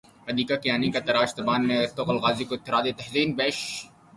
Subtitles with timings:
[0.27, 3.57] حدیقہ کیانی کا ترکش زبان میں ارطغرل غازی کو خراج تحسین پیش